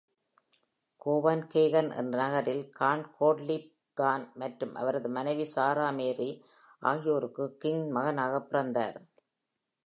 Copenhagen 1.01 1.89
என்ற 1.91 2.15
நகரில் 2.21 2.63
corn 2.71 3.05
கோட்லீப் 3.19 3.67
கிஹ்ன் 3.97 4.25
மற்றும் 4.35 4.73
அவரது 4.75 5.09
மனைவி 5.09 5.45
சாரா 5.55 5.87
மேரி 5.91 6.29
ஆகியோருக்கு 6.81 7.45
கிஹ்ன் 7.61 7.87
மகனாக 7.91 8.41
பிறந்தார். 8.41 8.99